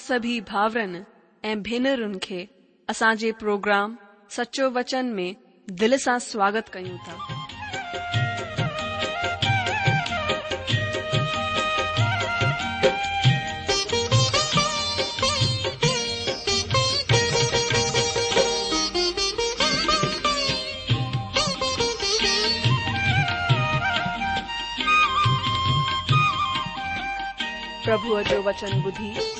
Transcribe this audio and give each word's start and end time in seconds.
سبھی 0.00 0.40
بھا 0.40 0.68
بھی 0.74 1.02
اروگرام 3.28 3.96
سچو 4.28 4.70
وچن 4.70 5.06
میں 5.06 5.32
دل 5.70 5.98
سے 5.98 6.20
سواگت 6.20 6.70
کبھو 27.86 28.22
جو 28.22 28.42
وچن 28.42 28.80
بدھی 28.80 29.39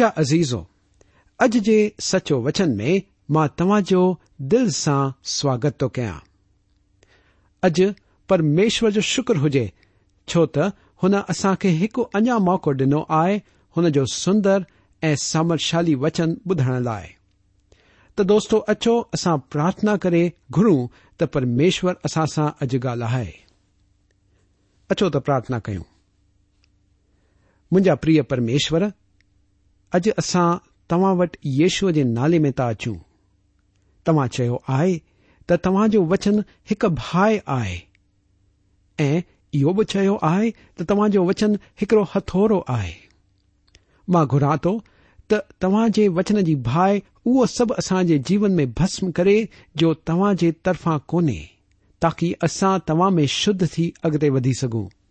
عزیزو 0.00 0.62
اج 1.38 1.58
کے 1.64 1.88
سچو 1.98 2.42
وچن 2.42 2.76
میں 2.76 2.98
تعاجو 3.56 4.12
دل 4.38 4.70
سے 4.70 4.90
سواگت 5.22 5.80
تو 5.80 5.88
کج 5.88 7.80
پرمشور 8.28 8.90
جو 8.90 9.00
شکر 9.00 9.36
ہوج 9.36 9.56
چو 10.26 10.46
تسا 10.46 11.52
ایک 11.62 11.98
عجا 12.14 12.38
موقع 12.38 12.70
ڈنو 12.70 13.00
ہے 13.00 13.38
انجو 13.76 14.04
سندر 14.06 14.58
ای 15.02 15.14
سامرشالی 15.16 15.94
وچن 15.94 16.34
بدھان 16.46 16.82
لائے 16.82 17.08
تو 18.14 18.22
دوستوں 18.22 18.60
اچو 18.68 19.02
اثا 19.12 19.36
پرارتھنا 19.36 19.96
کریں 19.96 20.30
گروں 20.56 20.86
پرمشور 21.32 21.94
اصاسا 22.04 22.46
گالائے 22.84 23.30
پرارتھنا 24.88 25.58
کوں 25.58 25.82
پر 27.72 27.94
پری 27.94 28.20
پرمیشر 28.20 28.82
اج 29.92 30.08
اصا 30.16 30.56
تا 30.88 30.96
وٹ 30.96 31.36
یشو 31.44 31.92
کے 31.92 32.02
نالے 32.02 32.38
میں 32.38 32.50
تا 32.50 32.68
اچانے 32.68 34.98
تاجو 35.48 36.06
وچن 36.06 36.34
ایک 36.68 36.84
بھائے 36.84 37.38
آئے 37.46 37.78
یہ 39.52 40.50
تاجو 40.78 41.24
وچن 41.24 41.52
ایکڑو 41.52 42.04
ہتھوڑ 42.14 42.52
آئے 42.68 42.92
گرا 44.32 44.56
تو 44.56 44.78
تاج 45.28 46.00
وچن 46.16 46.44
کی 46.44 46.54
بھائے 46.54 46.96
او 46.96 47.46
سب 47.46 47.66
اصاج 47.78 48.12
جیون 48.26 48.56
میں 48.56 48.66
بسم 48.66 49.10
کرے 49.10 49.44
جو 49.74 49.94
تاجا 49.94 50.98
کون 50.98 51.28
تاکی 52.00 52.32
اصا 52.40 52.78
تد 52.78 53.80
اگے 54.02 54.30
بدی 54.30 54.52
سکوں 54.52 55.01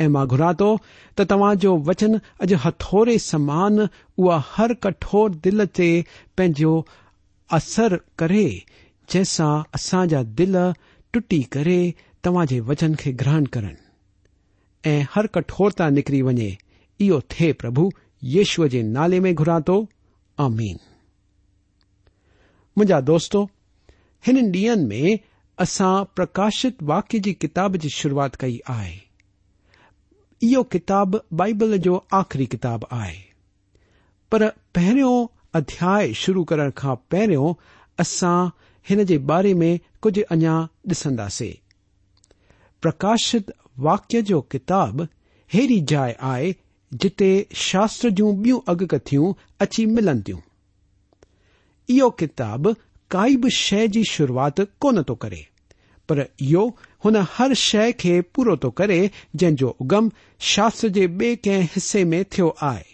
گرا 0.00 0.52
تو 0.52 0.76
تاجو 1.14 1.76
وچن 1.76 2.12
اج 2.38 2.54
ہتھوڑے 2.54 3.18
سمان 3.18 3.78
اب 3.80 4.40
ہر 4.58 4.74
کٹور 4.74 5.30
دل 5.30 5.66
تجوی 5.66 6.80
اثر 7.50 7.96
کرے۔ 8.16 8.58
جیسا 9.08 9.44
اصاجا 9.72 10.20
دل 10.38 10.56
ٹھیک 11.10 11.50
کرے 11.50 11.90
تاج 12.20 12.54
وچن 12.68 12.94
کے 12.94 13.12
گرہن 13.20 13.46
کرن۔ 13.46 13.74
ایر 14.84 15.26
کٹھور 15.26 15.70
تا 15.70 15.88
نکری 15.88 16.22
ون 16.22 16.40
او 17.00 17.20
تھے 17.20 17.52
پربھ 17.52 17.80
یشو 18.22 18.68
کے 18.68 18.82
نالے 18.82 19.20
میں 19.20 19.32
گرا 19.32 19.58
تو 19.58 19.84
امین 20.38 20.76
ما 22.76 22.98
دوست 23.06 23.36
ان 24.24 24.50
ڈین 24.50 24.88
میں 24.88 25.16
اصا 25.58 26.04
پرکاشت 26.04 26.82
واقیہ 26.82 27.10
کی 27.10 27.18
جی 27.18 27.34
کتاب 27.34 27.76
کی 27.82 27.88
شروعات 27.88 28.36
کری 28.36 28.58
ہے 28.68 29.09
بائبل 31.30 31.76
آخری 32.10 32.46
کتاب 32.46 32.84
ہے 32.92 33.14
پر 34.30 34.42
پہرو 34.72 35.26
ادیا 35.54 35.98
شروع 36.14 36.44
کرنے 36.44 36.70
کا 36.74 36.94
پہرو 37.08 37.52
اصا 37.98 38.32
ان 38.86 39.00
بارے 39.26 39.54
میں 39.54 39.76
کچھ 40.00 40.18
اجا 40.30 40.60
ڈسند 40.84 41.20
پرکاشت 42.82 43.50
واقیہ 43.78 44.20
جو 44.20 44.40
کتاب 44.40 45.00
اریڑی 45.00 45.80
جائ 45.88 46.12
آئے 46.18 46.52
جاتے 46.92 47.42
شاستر 47.54 48.08
جی 48.08 48.52
اگکتھو 48.66 49.32
اچھی 49.58 49.86
ملنتوں 49.86 50.40
کا 53.10 53.26
شے 53.52 53.86
کی 53.88 54.02
شروعات 54.10 54.60
کو 54.78 54.90
پر 56.08 56.22
هن 57.04 57.16
هر 57.34 57.54
شيءِ 57.64 57.92
کي 58.04 58.14
پورو 58.36 58.54
ٿو 58.62 58.70
ڪري 58.80 59.00
جنهن 59.42 59.58
جو 59.60 59.68
اگم 59.84 60.08
شاستر 60.52 60.90
جي 60.96 61.04
ٻئي 61.20 61.36
ڪنهن 61.44 61.68
حصي 61.74 62.02
۾ 62.14 62.20
ٿيو 62.36 62.48
آهي. 62.70 62.88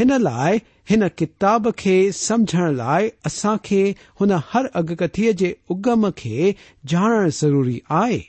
هن 0.00 0.16
لاءِ 0.24 0.58
هن 0.92 1.08
ڪتاب 1.20 1.70
کي 1.82 1.96
سمجهڻ 2.22 2.76
لاءِ 2.80 3.12
اسان 3.30 3.62
کي 3.68 3.82
هن 4.22 4.34
هر 4.50 4.64
اڳڪٿيءَ 4.80 5.38
جي 5.42 5.52
اگم 5.76 6.08
کي 6.22 6.34
ڄاڻڻ 6.94 7.36
ضروري 7.40 7.78
آهي. 8.00 8.20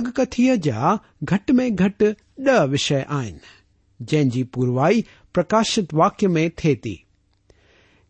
اڳڪٿيءَ 0.00 0.60
جا 0.68 0.94
گهٽ 1.32 1.56
۾ 1.62 1.70
گهٽ 1.82 2.06
ڏهه 2.46 2.68
وشيه 2.74 3.02
آهن 3.20 3.40
جنهن 4.00 4.34
جي 4.36 4.44
پروائي 4.56 5.02
پرڪاشت 5.36 5.96
واڪيه 6.02 6.34
۾ 6.38 6.46
ٿئي 6.62 6.74
ٿي 6.86 6.94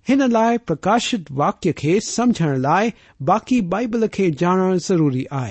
پرشت 0.09 1.31
واقع 1.31 1.69
کے 1.77 2.01
سمجھنے 2.01 2.59
لائے 2.59 2.91
باقی 3.21 3.61
بائبل 3.61 4.07
کے 4.07 4.31
جانا 4.39 4.75
ضروری 4.75 5.25
آ 5.31 5.49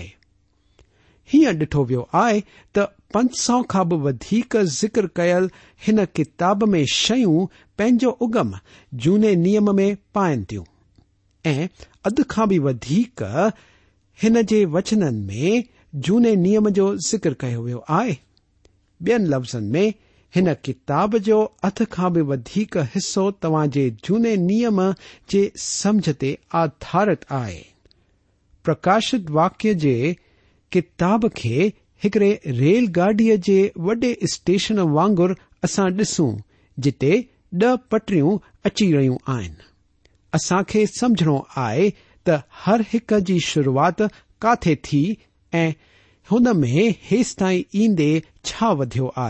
ہھو 1.30 1.86
وی 1.86 1.96
ہے 1.96 2.40
تچ 2.72 3.40
سو 3.40 3.64
کا 3.64 3.84
بھی 3.84 4.42
ذکر 4.64 5.08
کیئل 5.08 5.48
ہن 5.88 5.96
کتاب 6.14 6.64
میں 6.68 6.84
شیوں 6.86 7.46
پنجو 7.78 8.12
اگم 8.22 8.52
جنے 8.92 9.34
نیم 9.36 9.76
میں 9.76 9.96
پائنتوں 10.14 10.64
ادیک 12.06 13.24
ان 14.20 14.38
کے 14.46 14.66
وچن 14.66 15.14
میں 15.16 15.62
جنے 15.94 16.36
نیم 16.36 16.70
جو 16.70 16.96
ذکر 16.96 17.34
کیا 17.34 17.60
ویسے 17.60 17.80
آئے 17.88 18.14
بن 19.00 19.30
لفظ 19.30 19.56
میں 19.56 19.90
ان 20.36 20.48
کتاب 20.64 21.16
جو 21.18 21.48
ات 21.64 21.82
کا 21.90 22.08
بھی 22.08 22.22
ودی 22.22 22.64
حصہ 22.96 23.20
تاج 23.40 23.78
جیم 24.04 24.80
کی 25.28 25.48
سمجھ 25.56 26.10
تدھارت 26.10 27.26
آئے 27.30 27.62
پرکاشت 28.66 29.30
واقیہ 29.30 29.74
کے 29.74 30.14
کتاب 30.72 31.26
کے 31.36 31.70
ایکڑے 32.02 32.36
ریل 32.60 32.86
گاڈی 32.96 33.30
کے 33.38 33.68
وڈے 33.76 34.14
اسٹن 34.22 34.80
وگر 34.80 35.34
اصا 35.64 35.88
ڈسوں 35.90 36.32
جتے 36.78 37.12
ڈ 37.52 37.64
پٹروں 37.90 38.38
اچی 38.64 38.94
رہی 38.94 39.08
آسا 40.34 40.62
کے 40.62 40.86
سمجھنو 41.00 41.38
آئے 41.56 41.90
تر 42.26 42.82
ایک 42.94 43.14
کی 43.26 43.38
شروعات 43.46 44.02
کات 44.40 44.68
تھی 44.84 45.04
ان 45.54 46.44
میں 46.56 46.90
ہےس 47.12 47.36
تائی 47.36 47.64
ایدی 47.72 48.20
آ 49.16 49.30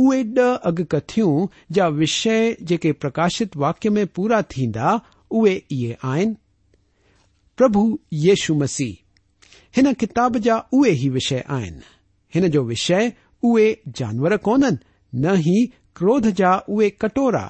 اہ 0.00 0.22
ڈ 0.34 0.38
اگکتھوں 0.62 1.46
جا 1.74 1.86
وشی 1.86 2.40
جے 2.60 2.92
پرکاشت 2.92 3.56
واقع 3.56 3.88
میں 3.88 4.04
پورا 4.14 4.40
تین 4.40 4.72
اہ 4.78 5.94
آبھ 6.02 7.78
یشو 8.12 8.54
مسیح 8.54 8.92
کتاب 9.98 10.36
جا 10.38 10.54
اہ 10.72 11.10
وشی 11.14 11.38
آن 11.48 12.48
جو 12.48 12.64
وشی 12.64 13.06
اہ 13.42 13.58
جانور 13.94 14.36
کون 14.36 14.64
ن 15.12 15.26
ہی 15.36 15.66
کوھ 15.94 16.28
جا 16.36 16.56
کٹوا 16.98 17.46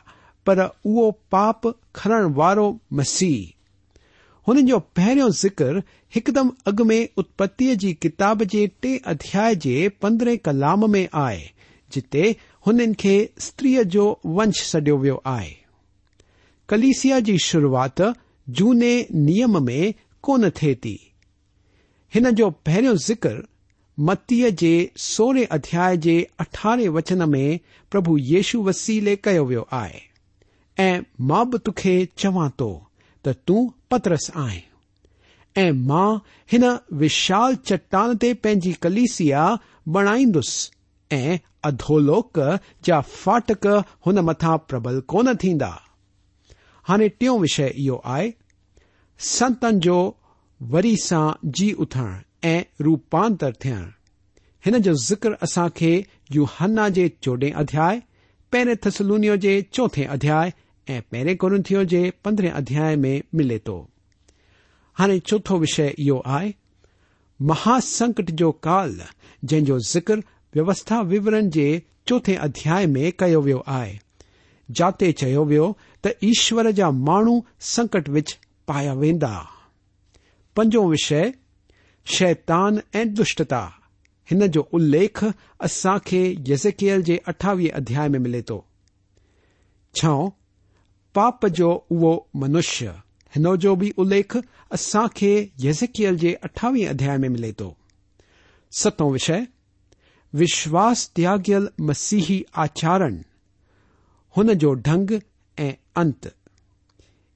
پر 0.46 0.58
او 0.58 1.10
پاپ 1.10 1.62
کنن 1.94 2.32
والو 2.36 2.72
مسیح 2.90 3.42
پہ 4.94 5.14
ذکر 5.28 5.76
ایک 6.14 6.30
دم 6.34 6.48
اگ 6.66 6.86
میں 6.86 7.06
اتپتی 7.16 7.74
جی 7.74 7.92
کتاب 7.94 8.42
کے 8.52 8.66
ٹے 8.80 8.98
ادیا 9.04 9.88
پندرہ 10.00 10.36
کلام 10.36 10.90
میں 10.90 11.06
آئے 11.12 11.59
جتن 11.90 12.92
استری 13.36 13.76
جو 13.84 14.14
ونش 14.24 14.62
سڈ 14.62 14.88
وی 15.00 15.10
ہے 15.10 15.54
کلسیا 16.68 17.18
شروعات 17.44 18.00
جنے 18.46 19.02
نیم 19.10 19.64
میں 19.64 19.92
کون 20.20 20.50
تھے 20.50 20.74
تھی 20.74 20.96
ان 22.12 22.24
پہ 22.64 22.80
ضر 22.96 23.40
متی 23.98 24.86
سورہ 24.96 25.38
ادیا 25.50 25.92
اٹھارہ 26.38 26.88
وچن 26.88 27.30
میں 27.30 27.58
پربھ 27.92 28.20
یشو 28.20 28.62
وسیلے 28.62 29.16
کہ 29.16 29.38
وی 29.38 29.56
ہے 29.72 29.98
تو 33.24 33.36
چترس 33.90 34.30
آن 34.34 34.50
وشال 36.90 37.54
چٹان 37.64 38.16
تی 38.16 38.72
کلسیا 38.72 39.54
بنائیس 39.86 40.70
ادوک 41.12 42.38
جا 42.82 43.00
فاٹک 43.00 43.66
ہوا 44.06 44.56
پربل 44.56 45.00
کون 45.00 45.36
تھی 45.40 45.52
ہانے 46.88 47.08
ٹھيوں 47.08 47.38
وشے 47.38 47.68
یہ 47.76 47.92
آئے 48.04 48.30
سنتن 49.20 49.78
جو 49.78 50.10
وری 50.60 50.94
سا 50.96 51.20
جی 51.42 51.72
اتن 51.78 52.12
ایپانتر 52.42 53.52
تھن 53.52 53.82
ہن 54.64 54.82
كو 54.82 54.92
ذكر 54.92 55.32
اصا 55.40 55.66
كے 55.68 56.00
یو 56.30 56.44
ہنا 56.60 56.88
جوڈہ 56.88 57.46
ادیا 57.54 57.90
پہ 58.52 58.74
تھسلو 58.74 59.16
كے 59.42 59.60
چوتھے 59.62 60.06
ادیا 60.06 60.42
پہ 61.10 61.34
كرنتھیوں 61.34 61.84
کے 61.84 62.10
پندرہ 62.22 62.50
ادیا 62.54 62.94
میں 62.96 63.18
ملے 63.32 63.58
تو 63.58 63.86
ہانے 64.96 65.18
چوتھو 65.20 65.58
وشی 65.60 65.88
یہ 65.98 66.20
آئے 66.24 66.50
مہاسکٹ 67.40 68.30
جو 68.30 68.52
كال 68.52 68.98
جن 69.42 69.64
كو 69.64 69.78
ذكر 69.78 70.20
ووسھا 70.54 71.00
وورن 71.00 71.50
کے 71.50 71.78
چوتھے 72.06 72.36
ادیا 72.36 72.78
میں 72.86 73.10
کیا 73.10 73.38
ویو 73.38 73.58
ہے 73.68 73.96
جاتے 74.68 75.12
چھ 75.12 75.24
وی 75.24 75.58
تشور 76.00 76.70
جا 76.70 76.90
ماح 76.90 77.28
سنکٹ 77.60 78.08
وچ 78.08 78.34
پایا 78.66 78.92
وا 78.92 79.42
پیتان 82.16 82.76
ای 82.92 83.04
دشٹتا 83.04 83.68
انجو 84.28 84.62
اخ 84.72 85.24
اصان 85.60 86.14
یزکیئل 86.46 87.02
کے 87.02 87.16
اٹھای 87.26 87.70
ادیا 87.72 88.06
میں 88.06 88.20
ملے 88.20 88.42
تو 88.42 88.60
چاپ 89.94 91.46
جو 91.46 91.70
منشی 92.34 92.86
انجو 93.32 93.74
بھی 93.74 93.90
الخ 93.98 94.36
اسان 94.70 95.08
کے 95.14 95.46
یزکیل 95.58 96.34
اٹھائی 96.42 96.88
ادھیا 96.88 97.16
میں 97.16 97.28
ملے 97.28 97.52
تو 97.52 97.74
ستوں 98.72 99.10
وش 99.10 99.30
وشوس 100.34 101.10
تیاگل 101.12 101.66
مسیحی 101.78 102.42
آچارن 102.52 103.16
ڈگ 104.84 105.12
ای 105.58 105.70
ات 105.96 106.26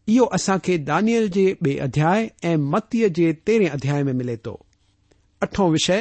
اصا 0.06 0.56
کے 0.58 0.76
دانیہ 0.76 1.54
بے 1.62 1.80
ادیا 1.80 2.14
متیے 2.56 3.08
کے 3.08 3.32
تیرہ 3.32 3.64
ادیا 3.72 4.02
میں 4.02 4.12
ملے 4.12 4.36
تو 4.36 4.56
اٹھ 5.42 5.60
وشے 5.60 6.00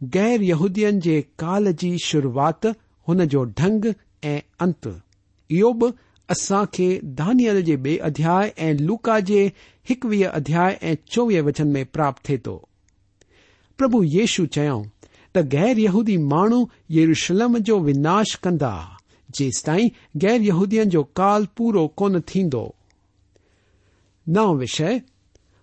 گیر 0.00 0.66
دی 0.68 1.20
کال 1.36 1.72
کی 1.74 1.96
شروعات 2.04 2.66
ڈگ 3.56 3.86
اتو 4.60 5.72
بس 5.72 6.52
دل 7.02 7.62
کے 7.64 7.76
بے 7.76 7.96
ادیا 8.00 8.40
لکا 8.80 9.18
ج 9.18 9.32
اکوی 9.88 10.24
ادیا 10.26 10.68
چوی 11.04 11.40
وچن 11.40 11.72
میں 11.72 11.84
پراپت 11.84 12.24
تھے 12.24 12.36
تو 12.36 12.58
پھو 13.78 14.04
یشو 14.04 14.46
چیاؤ 14.46 14.82
ت 15.32 15.38
گر 15.52 15.78
یہودی 15.78 16.16
مہ 16.16 16.64
یروشلم 16.92 17.56
وناش 17.68 18.40
کندا 18.40 18.76
جیس 19.28 19.62
تائی 19.62 19.88
غیر 20.22 20.40
یہود 20.40 20.74
کال 21.12 21.44
پورو 21.56 21.88
کون 21.88 22.20
تھی 22.20 22.42
نو 24.26 24.58
وشی 24.58 24.98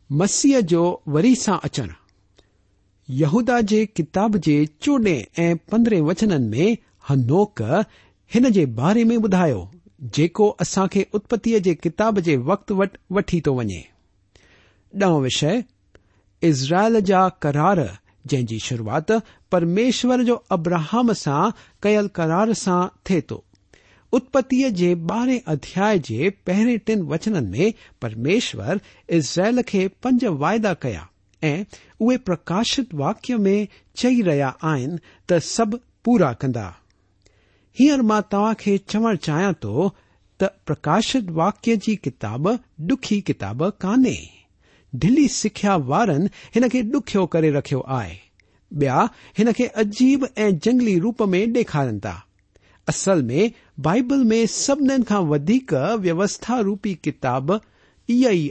مسی 0.09 0.53
جو 0.61 0.97
وریسا 1.05 1.55
اچن 1.63 1.87
یہدا 3.07 3.61
کے 3.69 3.85
کتاب 3.85 4.35
کے 4.43 4.65
چوڈ 4.65 5.07
ای 5.37 5.53
پندرہ 5.53 6.01
وچن 6.01 6.49
میں 6.49 6.75
ہنوک 7.09 7.61
ان 8.33 8.53
کے 8.53 8.65
بارے 8.65 9.03
میں 9.03 9.17
بدھا 9.17 9.45
جس 9.99 10.77
اتپتی 11.13 11.59
کے 11.59 11.75
کتاب 11.75 12.19
کے 12.25 12.37
وقت 12.37 12.71
وی 13.09 13.39
تو 13.39 13.55
وجے 13.55 13.81
ڈو 14.93 15.21
وشرائل 15.21 16.99
جا 16.99 17.29
کر 17.29 17.55
جن 18.25 18.45
کی 18.45 18.57
شروعات 18.57 19.11
پرمیشور 19.55 20.19
ابراہم 20.49 21.13
سا 21.13 21.49
کل 21.81 22.07
قرار 22.13 22.53
سا 22.53 22.87
تھے 23.03 23.21
تو۔ 23.21 23.41
اتپتی 24.11 24.71
کے 24.71 24.95
بارہ 24.95 25.49
ادیا 25.49 26.29
پہ 26.43 26.77
ٹین 26.85 27.01
وچن 27.01 27.49
میں 27.49 27.69
پرمیشور 28.01 28.75
اسرائل 29.07 29.59
کے 29.65 29.87
پچ 29.87 30.23
وائد 30.23 30.65
کیا۔ 30.81 31.01
اوے 31.41 32.17
پرکاشت 32.17 32.93
واقیہ 32.93 33.35
میں 33.35 33.65
چی 33.95 34.23
رہا 34.23 34.75
تب 35.25 35.75
پورا 36.03 36.33
کرد 36.33 36.57
ہیر 37.79 38.01
موا 38.01 38.53
کے 38.53 38.77
چوڑ 38.77 39.15
چاہیے 39.15 39.53
تو 39.53 39.89
ترکاشت 40.37 41.29
واقیہ 41.29 41.75
کی 41.75 41.79
جی 41.87 41.95
کتاب 41.95 42.47
ڈکھی 42.79 43.21
کتاب 43.21 43.63
كا 43.79 43.95
دلی 44.91 45.27
سكھیا 45.27 45.75
وارن 45.75 46.27
ان 46.55 46.69
كے 46.69 46.81
ڈخیو 46.81 47.27
كے 47.27 47.51
ركھو 47.51 47.81
آہ 47.81 48.09
عجیب 49.75 50.25
ای 50.35 50.51
جنگلی 50.51 50.99
روپ 50.99 51.23
میں 51.23 51.45
ڈکھاری 51.45 51.99
تا 51.99 52.13
اصل 52.87 53.21
میں 53.21 53.47
بائبل 53.79 54.23
میں 54.23 54.45
سبنی 54.45 55.59
کا 55.59 55.93
ووستھا 55.93 56.63
روپی 56.63 56.93
کتاب 56.93 57.51
یہ 58.07 58.47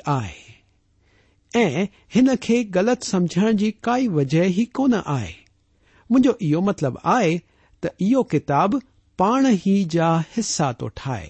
غلط 2.74 3.04
سمجھنے 3.04 3.56
کی 3.56 3.70
کائی 3.70 4.08
وجہ 4.08 4.44
ہی 4.44 4.64
کون 4.64 4.94
آئی 5.04 5.32
مجھے 6.10 6.30
یہ 6.40 6.56
مطلب 6.56 6.94
آئے 7.02 7.38
تابب 8.46 8.78
پان 9.16 9.46
ہی 9.66 9.84
جا 9.90 10.20
حصہ 10.20 10.72
تو 10.78 10.88
ٹائ 10.88 11.26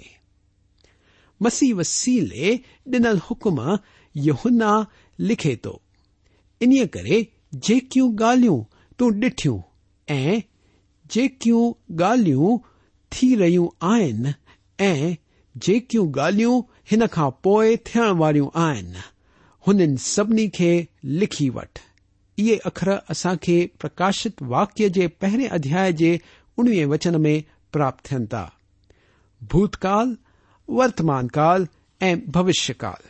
مسی 1.41 1.73
وسیل 1.73 2.57
ڈنل 2.87 3.19
حکم 3.31 3.61
ین 4.15 4.63
لکھے 5.19 5.57
تو. 5.57 5.79
انی 6.61 6.87
کریں 6.87 7.23
گال 8.19 8.45
تٹھوں 8.99 9.59
ایالوں 10.09 11.73
گال 11.99 12.33
تھوڑی 13.13 13.69
لکھی 21.05 21.51
وٹ 21.51 21.79
یہ 22.39 22.57
اخر 22.65 22.89
اصا 23.09 23.35
کے 23.35 23.67
پرکاشت 23.79 24.43
واقع 24.49 24.89
کے 24.95 25.09
پہرے 25.09 25.47
ادیا 25.47 25.85
ان 26.57 26.91
وچن 26.91 27.21
میں 27.23 27.41
پاپت 27.73 28.05
تھن 28.05 28.27
تا 28.27 28.45
بھوتکال 29.41 30.15
وتمان 30.69 31.29
کال 31.29 31.65
اوشیہ 32.01 32.73
کال 32.73 33.07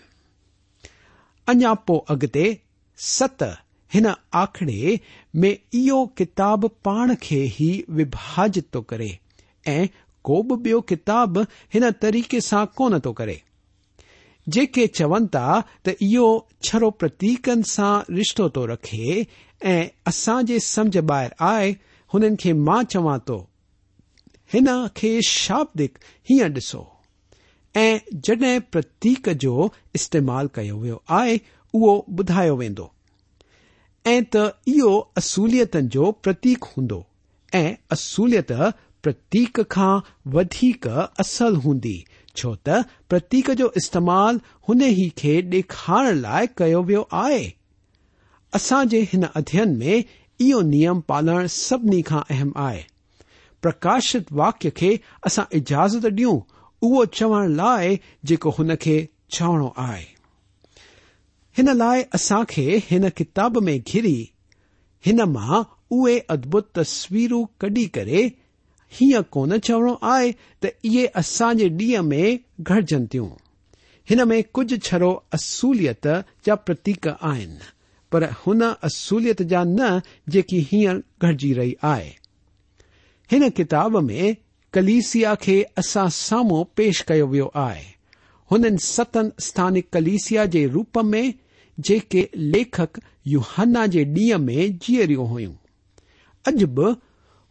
اجا 1.47 1.75
پو 1.75 2.01
اگطے 2.09 2.53
ست 2.97 3.43
آخڑ 4.33 4.69
میں 5.35 5.55
یہ 5.73 6.25
پان 6.83 7.15
کی 7.17 7.47
ہی 7.61 7.71
وبھاجت 7.89 8.71
تو 8.71 8.83
کریں 8.83 9.13
کو 10.25 10.43
بی 10.57 10.73
کتاب 10.89 11.39
ان 11.39 11.83
تریقے 12.01 12.41
سے 12.41 12.65
کون 12.75 13.01
تو 13.01 13.13
کرے 13.13 13.35
جے 14.47 14.87
چون 14.87 15.27
تا 15.27 15.61
ترو 15.83 16.91
پتیکن 16.91 17.63
سا 17.63 17.99
رشتہ 18.11 18.49
تو 18.49 18.67
رکھے 18.67 19.23
ایسا 19.61 20.41
سمجھ 20.63 20.99
باہر 20.99 21.29
آئے 21.39 21.73
ہو 22.11 22.21
چاہ 22.85 23.19
تو 23.19 23.45
ان 24.53 24.67
شاب 25.29 25.81
ہوں 26.31 26.49
ڈسو 26.49 26.83
ای 27.75 27.97
جڈ 28.23 28.43
پتیک 28.71 29.29
استعمال 29.95 30.49
کرے 30.49 30.71
او 30.71 32.01
بدایا 32.09 32.53
وی 32.53 32.69
۽ 34.13 34.25
ته 34.35 34.41
اهو 34.71 34.89
اسوليتن 35.19 35.87
جو 35.93 36.09
پرتيڪ 36.27 36.67
هوندو 36.73 36.97
۽ 37.61 37.69
اسوليت 37.97 38.51
پرتيڪ 39.07 39.61
کان 39.75 40.03
وڌيڪ 40.35 40.89
اصل 41.25 41.57
هوندي 41.67 41.95
ڇو 42.41 42.53
ته 42.69 42.83
پرتيڪ 43.15 43.49
جو 43.61 43.69
استعمال 43.83 44.41
هن 44.69 44.85
ئي 44.89 45.07
کي 45.23 45.35
ڏيکارڻ 45.55 46.21
لاءِ 46.27 46.51
ڪيو 46.61 46.83
ويو 46.91 47.03
آهي. 47.23 47.43
اسان 48.53 48.93
جي 48.95 49.03
هن 49.13 49.29
اڌيين 49.43 49.77
۾ 49.85 49.99
اهو 50.01 50.63
نيم 50.75 51.03
پالڻ 51.13 51.53
سڀني 51.57 52.03
کان 52.11 52.23
اهم 52.37 52.55
آهي. 52.69 52.83
پرڪاشت 53.67 54.35
واڪيه 54.43 54.77
کي 54.83 54.93
اسان 55.31 55.61
اجازت 55.61 56.11
ڏيون 56.21 56.43
اهو 56.83 57.07
چوڻ 57.21 57.57
لاءِ 57.63 57.97
جيڪو 58.33 58.59
هن 58.59 58.77
کي 58.87 58.99
چوڻو 59.39 59.73
آهي 59.87 60.05
ہن 61.59 61.77
لائے 61.77 62.05
اصا 62.13 62.43
کے 62.49 62.79
ان 62.91 63.11
کتاب 63.11 63.63
میں 63.63 63.79
گھری 63.93 64.25
انا 65.05 65.63
اے 65.91 66.19
ادبت 66.29 66.69
تسوی 66.73 67.27
کڈی 67.59 67.85
کر 67.87 68.07
ہین 68.93 69.13
کون 69.31 69.61
چوڑو 69.63 69.95
آئی 70.01 70.33
تے 70.61 70.69
اصاج 71.15 71.63
ڈیئ 71.79 72.01
میں 72.01 72.37
گرجنتھی 72.71 73.21
میں 74.25 74.43
کجھ 74.53 74.75
چڑو 74.75 75.13
اصول 75.33 75.87
یا 76.47 76.55
پتیک 76.57 77.09
آسولیت 78.83 79.43
جا 79.49 79.65
ن 79.65 79.81
جی 80.27 80.63
ہر 80.73 80.97
گڑ 81.23 81.33
رہی 81.57 81.73
آئے 81.83 82.11
کتاب 83.57 84.03
میں 84.03 84.33
کلسیا 84.75 85.35
اصا 85.77 86.09
سامو 86.09 86.65
پیش 86.65 87.05
کیا 87.05 87.25
ویسے 87.25 87.49
آ 87.55 87.73
ستن 88.81 89.29
ستانک 89.39 89.91
کلیسیا 89.93 90.45
روپ 90.75 90.99
میں 90.99 91.31
جيڪي 91.79 92.23
ليکڪ 92.55 92.99
يهانا 93.27 93.87
جي 93.87 94.05
ڏينهن 94.05 94.47
۾ 94.47 94.69
جيئريون 94.87 95.29
هيون. 95.35 95.57
اڄ 96.49 96.65
به 96.77 96.97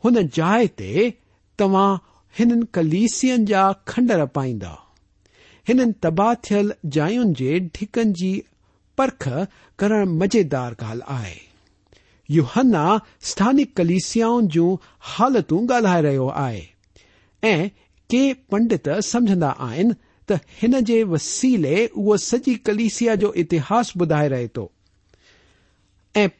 هن 0.03 0.27
جاءِ 0.37 0.67
تي 0.67 1.11
توهان 1.57 1.99
هنن 2.39 2.63
ڪليسين 2.75 3.45
جا 3.45 3.63
کنڊر 3.85 4.25
پائيندا. 4.25 4.73
هنن 5.69 5.91
تباهه 6.03 6.33
ٿيل 6.33 6.73
جاين 6.97 7.33
جي 7.33 7.59
ڍڪن 7.59 8.13
جي 8.19 8.33
پرک 8.97 9.27
ڪرڻ 9.79 10.05
مزيدار 10.19 10.71
ڳالهه 10.81 11.05
آهي. 11.17 11.39
يهنا 12.29 12.85
سٿانڪ 13.29 13.69
ڪليسيائن 13.77 14.47
جون 14.47 14.77
حالتون 15.11 15.67
ڳالهائي 15.71 16.01
رهيو 16.07 16.27
آهي. 16.45 16.63
۽ 17.43 17.69
ڪي 18.09 18.23
پنڊت 18.49 18.89
سمجهندا 19.11 19.51
آهن 19.67 19.95
ان 20.31 20.85
کے 20.85 21.03
وسیلے 21.03 21.85
او 21.85 22.17
سجی 22.17 22.55
کلسیا 22.55 23.15
جو 23.15 23.31
اتحاس 23.35 23.91
بدائے 23.95 24.29
رہے 24.29 24.47
تو۔ 24.47 24.67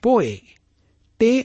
پوئ 0.02 0.36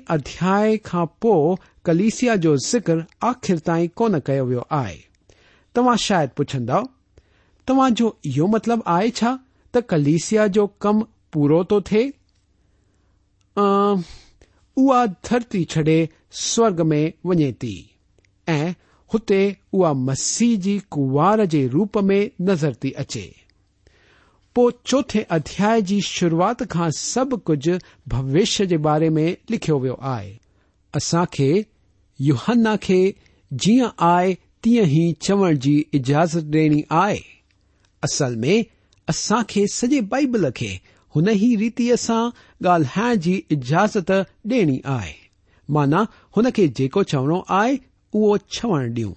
ٹھیا 0.07 1.45
کلسیا 1.85 2.35
ذکر 2.67 2.95
آخر 3.21 3.57
تون 3.57 4.21
کہ 4.21 4.41
تما 5.73 5.97
شاید 5.97 6.31
پوچھند 6.37 6.71
تا 7.65 7.89
جو 7.89 8.47
مطلب 8.47 8.79
آئے 8.85 9.25
تلسیا 9.71 10.47
جو 10.47 10.67
کم 10.67 11.01
پورا 11.31 11.63
تو 11.63 11.81
تھی 11.81 12.11
درتی 15.31 15.65
چڈے 15.65 16.07
سوگ 16.31 16.87
میں 16.87 17.11
ون 17.25 17.53
تھی 17.53 17.87
مسی 19.15 20.79
کنوار 20.91 21.45
کے 21.51 21.67
روپ 21.73 21.99
میں 22.05 22.25
نظر 22.49 22.73
تھی 22.81 22.91
اچے 22.97 23.29
پو 24.57 24.71
چوت 24.71 25.17
ادیا 25.31 25.99
شروعات 26.05 26.63
کا 26.71 26.89
سب 26.99 27.35
کچھ 27.45 27.69
بوشیہ 28.11 28.67
کے 28.71 28.79
بارے 28.87 29.09
میں 29.17 29.33
لکھو 29.51 29.79
ویو 29.81 29.95
آئے 30.15 30.33
اصا 30.95 31.25
یوہن 32.21 32.67
خي 32.83 33.03
جی 33.51 33.79
آئے 33.97 34.35
تيں 34.63 34.83
ہى 34.93 35.13
چوڑھى 35.25 35.83
اجازت 35.95 36.45
ڈينى 36.53 36.81
آي 37.03 37.19
اصل 38.03 38.35
ميں 38.37 38.63
اصاكي 39.09 39.67
سجي 39.73 40.01
بائبل 40.11 40.51
كے 40.55 40.77
انہى 41.15 41.55
رىتيں 41.57 42.31
گالين 42.61 43.21
كى 43.21 43.41
اجازت 43.51 44.11
ڈينى 44.45 44.79
آ 44.85 44.99
مانا 45.69 46.05
انكو 46.37 47.03
چوڑو 47.03 47.41
آئے 47.61 47.77
چو 48.51 48.87
ڈیوں 48.87 49.15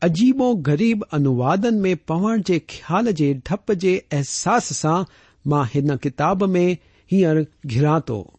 عجیب 0.00 0.42
گریب 0.66 1.04
انواد 1.12 1.64
میں 1.72 1.94
پوڑ 2.06 2.36
کے 2.46 2.58
خیال 2.68 3.14
کے 3.16 3.32
ڈپ 3.32 3.72
کے 3.80 4.00
احساس 4.10 4.76
سے 4.76 6.74
ہر 7.12 7.36
گراں 7.74 8.00
تو 8.00 8.30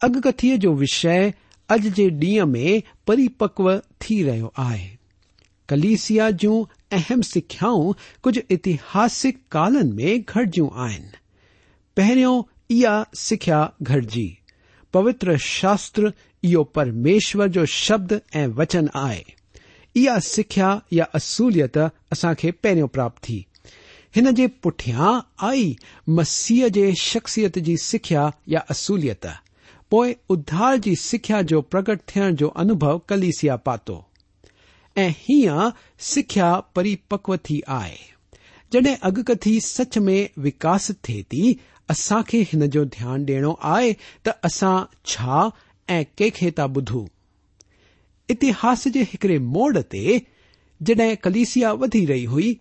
اگکتھی 0.00 0.56
جو 0.56 0.74
وش 0.74 1.06
اج 1.68 1.88
کے 1.96 2.08
ڈیئ 2.08 2.44
میں 2.44 2.78
پریپکو 3.06 3.70
تھی 3.98 4.24
رہا 4.24 4.78
ہے 4.78 4.88
کلیسیا 5.68 6.30
جہم 6.30 7.22
سکھیاؤں 7.22 7.92
کچھ 8.20 8.38
ایتہسک 8.48 9.48
کالن 9.48 9.94
میں 9.96 10.16
گرجیوں 10.36 10.70
پہ 11.96 12.26
سکھا 13.18 13.68
گھٹجی 13.86 14.34
پوتر 14.92 15.36
شاستر 15.36 16.02
یو 16.44 16.64
پرمیشور 16.64 17.46
جو 17.46 17.64
شبد 17.66 18.12
ای 18.32 18.46
وچن 18.46 18.86
آئے 18.94 19.22
سکھ 20.20 20.58
اصول 21.14 21.60
اصا 22.12 22.32
کے 22.34 22.50
پہر 22.52 22.86
پراپت 22.86 23.22
تھی 23.22 23.42
ان 24.14 24.34
کے 24.34 24.46
پئی 24.46 25.72
مسیح 26.06 26.66
کے 26.74 26.90
شخصیت 27.00 27.58
کی 27.66 27.76
سکھیا 27.76 28.28
یا 28.46 28.60
اصول 28.70 29.08
ادار 29.92 30.76
کی 30.82 30.94
سکھیا 30.94 31.40
جو 31.42 31.60
پرگٹ 31.62 32.06
تھن 32.06 32.34
جو 32.34 32.50
انبو 32.54 32.98
کلیسیا 32.98 33.56
پاتو 33.56 34.00
ای 34.96 35.46
سکھیا 35.98 36.60
پری 36.74 36.96
پکو 37.08 37.36
تھی 37.36 37.60
آئے 37.66 37.96
جڈ 38.72 38.88
اگکتھی 39.00 39.58
سچ 39.60 39.98
میں 39.98 40.26
وکاس 40.36 40.90
تھے 41.02 41.22
تی 41.22 41.52
اِن 41.88 42.70
جو 42.70 42.84
دیا 42.84 43.16
ڈیڑھ 43.16 43.48
آئے 43.60 43.92
تسا 44.22 44.76
کھے 45.88 46.50
تا 46.50 46.66
بدھ 46.66 46.92
انتہاس 48.28 48.88
کے 48.94 49.00
ایکڑے 49.00 49.38
موڑ 49.38 49.80
تڈ 49.80 50.90
کلسیادی 51.22 52.06
رہی 52.06 52.26
ہوئی 52.26 52.54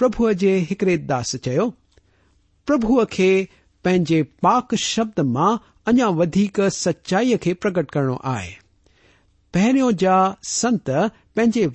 پربو 0.00 0.28
کے 0.40 0.64
ایکڑے 0.68 0.96
داس 0.96 1.36
چھو 1.44 3.04
کے 3.10 4.22
پاک 4.40 4.74
شبد 4.74 5.18
ما 5.18 5.50
ویک 6.16 6.60
سچائی 6.72 7.34
کے 7.40 7.54
پرگٹ 7.54 7.90
کرنو 7.90 8.16
آئے 8.24 8.50
پہرو 9.54 9.90
جا 9.90 10.16
سنت 10.42 10.90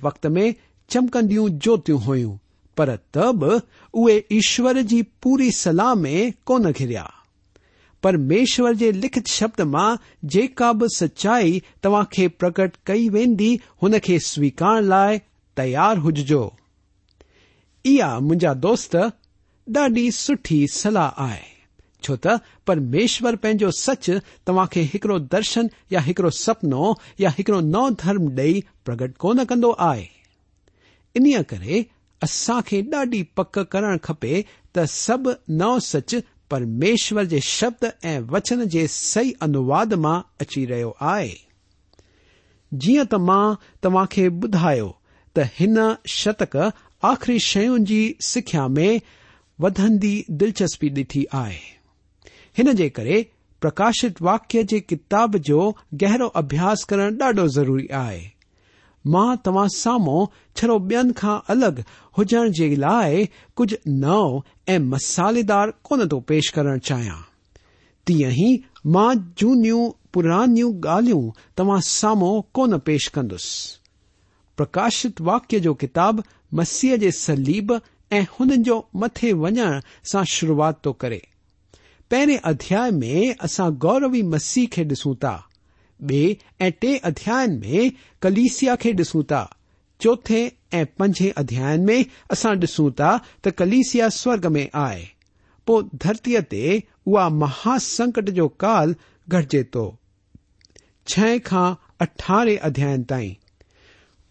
وقت 0.02 0.26
میں 0.26 0.52
چمکندی 0.90 1.36
جوتو 1.62 1.98
ہوئے 2.06 2.24
ایشور 4.30 4.74
کی 4.90 5.02
پوری 5.20 5.50
سلاہ 5.50 5.94
میں 5.94 6.30
کون 6.44 6.66
گھریا 6.78 7.04
پرمیشور 8.04 8.74
لکھت 8.94 9.28
شبد 9.28 9.60
ما 9.60 9.94
جا 10.30 10.72
ب 10.72 10.86
سچائی 10.96 11.58
تا 11.80 12.02
پرگٹ 12.38 12.76
کی 12.86 13.08
وی 13.08 13.24
ان 13.82 14.18
سویکار 14.24 14.82
لائ 14.82 15.16
تار 15.54 15.96
ہوجو 15.96 16.48
یہ 17.84 18.52
دوست 18.62 18.96
ڈاڑی 19.66 20.10
سی 20.10 20.66
سلاہ 20.66 21.10
آئے۔ 21.16 21.42
چوت 22.02 22.26
پرمیشر 22.64 23.36
پینو 23.36 23.70
سچ 23.70 24.10
تا 24.44 24.52
ایکڑو 24.74 25.18
درشن 25.18 25.66
یا 25.90 26.00
ایک 26.06 26.20
سپنو 26.32 26.92
یا 27.18 27.30
ایکڑو 27.36 27.60
نو 27.60 27.88
درم 27.90 28.28
ڈے 28.34 28.52
پرگٹ 28.84 29.18
کون 29.18 29.38
کرے 31.48 31.82
انسان 32.22 33.22
پک 33.34 33.58
کرپے 33.70 34.42
تب 34.72 35.28
نو 35.48 35.78
سچ 35.78 36.14
پرمیشور 36.50 37.24
یبد 37.32 37.84
ايون 38.02 38.68
كے 38.68 38.86
سہى 38.90 39.30
انواد 39.42 39.92
ميں 39.92 40.20
اچى 40.40 40.66
رہيا 40.66 41.18
جيں 42.72 43.04
تا 43.10 43.54
تاكے 43.82 44.28
بدھايا 44.28 44.84
تن 45.36 45.78
شتک 46.06 46.56
آخری 47.02 47.38
شيون 47.38 47.84
جى 47.84 48.06
جی 48.06 48.12
سكھيا 48.26 48.66
ميں 48.68 48.98
ودى 49.58 50.24
دلچسپى 50.28 50.88
ڈيى 50.88 51.24
آري 51.32 52.62
پر 52.82 53.10
پكاشت 53.62 54.22
واقي 54.22 54.78
کتاب 54.80 55.36
جو 55.44 55.70
گہرو 56.02 56.28
ابھيس 56.34 56.86
كرن 56.86 57.16
ڈاڈو 57.18 57.46
ضرورى 57.46 57.86
ہے 57.92 58.33
تواں 59.04 59.66
ساموں 59.76 60.26
چڑو 60.54 60.78
بی 60.78 60.96
الگ 61.48 61.80
ہوجن 62.18 62.52
جی 62.52 62.74
لائ 62.76 63.24
کھج 63.56 63.74
نو 63.86 64.22
ای 64.66 64.78
مسالیدار 64.78 65.68
کون 65.82 66.08
تو 66.08 66.20
پیش 66.20 66.50
کرن 66.52 66.80
چاہیے 66.80 67.22
تیئ 68.06 68.30
ہی 68.30 68.56
ماں 68.84 69.14
جیوں 69.36 69.90
پُرا 70.12 70.44
گالوں 70.84 71.22
تا 71.54 71.80
ساموں 71.80 72.40
کون 72.52 72.78
پیش 72.80 73.10
کد 73.10 73.32
پرشت 74.58 75.20
واقیہ 75.20 75.58
جو 75.58 75.74
کتاب 75.74 76.20
مسی 76.52 76.96
کے 77.00 77.10
سلیب 77.10 77.72
ای 78.10 78.20
مت 78.94 79.24
ون 79.32 79.58
سے 80.04 80.24
شروعات 80.26 80.82
تو 80.82 80.92
کریں 80.92 81.18
پہرے 82.10 82.36
ادیا 82.42 82.88
میں 82.92 83.32
اوروی 83.40 84.22
مسیح 84.22 84.66
کے 84.72 84.84
ڈسوں 84.84 85.14
تا 85.14 85.36
میں 86.04 87.88
کلسیا 88.20 88.74
ڈسوں 88.96 89.22
تا 89.22 89.44
چوتھے 90.00 90.48
پھیا 90.96 92.54
ڈسوں 92.54 92.90
تا 92.90 93.16
تو 93.40 93.50
کلسیا 93.50 94.08
سوگ 94.10 94.46
میں 94.52 94.66
آئے 94.72 95.04
تو 95.66 95.80
دھرتی 95.80 96.36
تا 96.40 97.28
مہاسنکٹ 97.28 98.30
جو 98.30 98.48
کال 98.48 98.92
گڑے 99.32 99.62
تو 99.62 99.90
چھ 101.06 101.36
اٹھارے 102.00 102.56
ادیا 102.62 102.94
تھی 103.08 103.34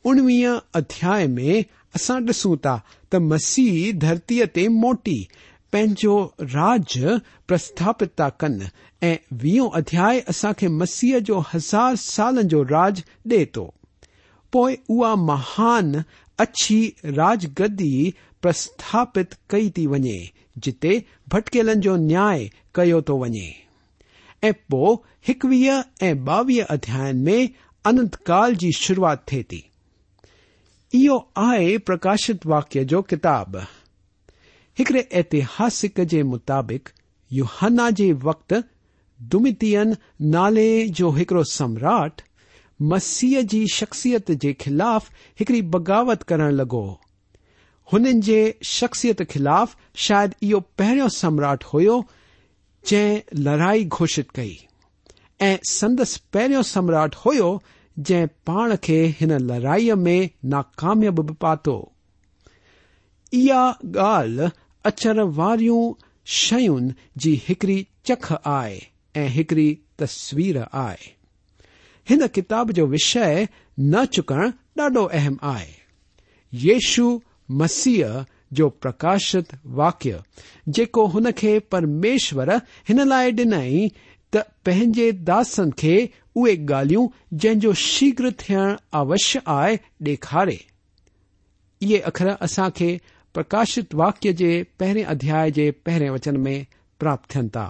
ان 0.06 0.26
میں 1.30 1.62
اسوں 1.94 2.56
تا 2.56 2.78
تو 3.10 3.20
مسیح 3.20 3.92
دھرتی 4.02 4.68
موٹی 4.68 5.24
راج 6.40 7.06
پرستھاپت 7.48 8.16
تا 8.16 8.30
کن 8.30 8.60
اِن 9.02 9.16
وی 9.32 9.60
ادیا 9.60 10.08
اصا 10.28 10.52
کے 10.52 10.68
مسیح 10.68 11.16
جو 11.20 11.42
ہزار 11.56 11.96
سال 11.96 12.38
راج 12.70 13.02
ڈی 13.26 13.46
تو۔ 13.46 13.72
اہان 14.54 15.94
اچھی 16.38 16.92
رج 17.04 17.48
گدی 17.60 18.12
پرستھاپت 18.42 19.50
کی 19.50 19.88
وجے 19.88 20.26
جتے 20.56 20.90
بھٹکیلن 21.28 21.80
جو 21.80 21.96
نیا 21.96 23.00
تو 23.00 23.18
ون 23.18 23.36
ایكوی 24.44 25.70
بھائی 26.02 26.62
ادیا 26.70 27.12
میں 27.14 27.48
انت 27.86 28.16
كال 28.24 28.52
كی 28.52 28.56
جی 28.56 28.72
شروعات 28.72 29.26
كے 29.26 29.44
تیو 29.44 31.18
آئے 31.36 31.78
پركاشت 31.78 32.46
واقیہ 32.46 32.84
جو 32.84 33.02
كباب 33.02 33.56
ایکڑے 34.78 35.02
ایتحاس 35.10 35.86
کے 35.96 36.22
مطابق 36.24 36.90
یوہانا 37.32 37.90
کے 37.98 38.12
وقت 38.24 38.54
ڈمتین 39.20 39.94
نالے 40.32 40.86
جوڑو 40.96 41.44
سمراٹ 41.52 42.22
مسیح 42.80 43.40
کی 43.52 43.66
شخصیت 43.74 44.32
کے 44.42 44.54
خلاف 44.60 45.10
ایکڑی 45.40 45.62
بغاوت 45.70 46.24
کرگ 46.26 46.76
ان 47.88 48.22
شخصیت 48.64 49.22
خلاف 49.30 49.76
شاید 49.98 50.32
یہ 50.42 50.60
پہ 50.76 51.08
سمراٹ 51.12 51.64
ہو 51.74 52.02
جن 52.84 53.18
لڑائی 53.40 53.88
گھوشت 53.88 54.32
کی 54.32 54.56
سند 55.72 56.00
پہ 56.32 56.48
سمراٹ 56.66 57.16
ہو 57.16 57.58
جن 57.98 58.26
پان 58.46 58.76
کے 58.82 59.02
ان 59.20 59.32
لڑائی 59.44 59.92
میں 59.98 60.22
ناکام 60.44 61.02
پاتھ 61.40 61.70
یہ 63.34 63.72
گال 63.96 64.40
اچر 64.84 65.20
وار 65.20 65.58
شن 66.26 66.88
جی 67.16 67.40
ایکڑی 67.48 67.84
چکھ 68.04 68.34
آئے 68.44 68.80
ایکڑی 69.14 69.76
تصویر 69.96 70.56
آتاب 70.72 72.72
جو 72.72 72.88
وشے 72.88 73.46
ن 73.78 73.96
چکن 74.12 74.42
ڈاڈو 74.76 75.08
اہم 75.14 75.36
آئے۔ 75.42 75.72
یشو 76.54 77.18
مسیح 77.50 78.06
جو 78.52 78.70
پرکاشت 78.70 79.56
واقیہ 79.64 80.16
جن 80.68 81.28
کے 81.36 81.60
پرمیشور 81.60 82.48
ہن 82.90 83.08
لائے 83.08 83.32
ڈنئی 83.32 83.88
تج 84.30 85.02
داسن 85.28 85.72
کے 85.72 86.08
اوی 86.36 86.70
گال 86.70 86.92
جنو 87.32 87.74
شیگڑ 87.74 88.52
اوشیہ 88.92 89.42
آئخارے 89.46 90.58
یہ 91.82 91.98
اخر 92.06 92.28
اصا 92.40 92.70
کے 92.70 92.98
پرکاشت 93.34 93.96
واقیہ 93.96 94.32
کے 94.32 94.64
پہرے 94.78 95.04
ادیاائے 95.04 95.52
کے 95.52 95.72
پہرے 95.72 96.10
وچن 96.10 96.44
میں 96.44 96.64
پراپت 97.00 97.30
تھن 97.30 97.50
تا۔ 97.50 97.70